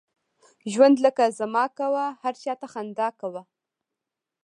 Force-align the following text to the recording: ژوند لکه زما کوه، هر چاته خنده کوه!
ژوند 0.71 0.97
لکه 1.05 1.23
زما 1.39 1.65
کوه، 1.77 2.05
هر 2.23 2.33
چاته 2.43 2.67
خنده 2.73 3.07
کوه! 3.19 3.41